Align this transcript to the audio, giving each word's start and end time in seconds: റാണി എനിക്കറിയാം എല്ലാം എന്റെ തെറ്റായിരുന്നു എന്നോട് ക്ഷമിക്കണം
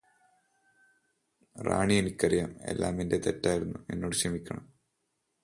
റാണി 1.55 1.93
എനിക്കറിയാം 1.93 2.51
എല്ലാം 2.61 3.01
എന്റെ 3.01 3.17
തെറ്റായിരുന്നു 3.17 3.79
എന്നോട് 3.89 4.15
ക്ഷമിക്കണം 4.15 4.65